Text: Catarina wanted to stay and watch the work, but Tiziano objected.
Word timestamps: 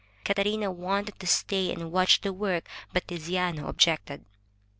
Catarina 0.23 0.71
wanted 0.71 1.19
to 1.19 1.27
stay 1.27 1.71
and 1.71 1.91
watch 1.91 2.21
the 2.21 2.33
work, 2.33 2.67
but 2.91 3.05
Tiziano 3.05 3.67
objected. 3.67 4.25